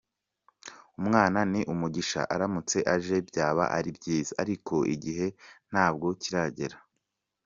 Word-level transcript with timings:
Umwana 0.99 1.39
ni 1.51 1.61
umugisha 1.73 2.21
aramutse 2.33 2.77
aje 2.93 3.17
byaba 3.29 3.63
ari 3.77 3.89
byiza 3.97 4.31
ariko 4.43 4.75
igihe 4.95 5.27
ntabwo 5.71 6.07
kiragera. 6.23 6.77